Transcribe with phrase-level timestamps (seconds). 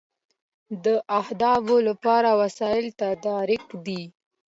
[0.83, 4.03] دا د اهدافو لپاره د وسایلو تدارک دی.